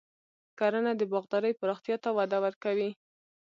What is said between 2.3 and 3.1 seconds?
ورکوي.